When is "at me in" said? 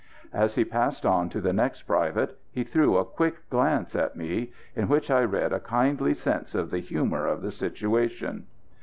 3.95-4.87